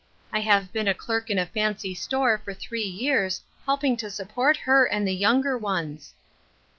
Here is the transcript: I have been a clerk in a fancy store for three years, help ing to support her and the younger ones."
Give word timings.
I 0.33 0.39
have 0.39 0.73
been 0.73 0.87
a 0.87 0.95
clerk 0.95 1.29
in 1.29 1.37
a 1.37 1.45
fancy 1.45 1.93
store 1.93 2.39
for 2.39 2.55
three 2.55 2.81
years, 2.81 3.43
help 3.67 3.83
ing 3.83 3.97
to 3.97 4.09
support 4.09 4.57
her 4.57 4.83
and 4.83 5.07
the 5.07 5.13
younger 5.13 5.55
ones." 5.59 6.15